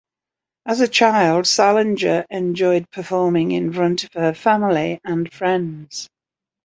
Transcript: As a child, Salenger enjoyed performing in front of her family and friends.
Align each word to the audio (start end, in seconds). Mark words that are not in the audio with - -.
As 0.65 0.81
a 0.81 0.87
child, 0.87 1.45
Salenger 1.45 2.25
enjoyed 2.31 2.89
performing 2.89 3.51
in 3.51 3.71
front 3.71 4.03
of 4.03 4.11
her 4.13 4.33
family 4.33 4.99
and 5.03 5.31
friends. 5.31 6.09